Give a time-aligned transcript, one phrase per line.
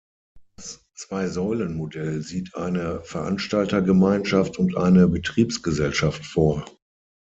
[0.55, 6.65] Das Zwei-Säulen-Modell sieht eine "Veranstaltergemeinschaft" und eine "Betriebsgesellschaft" vor.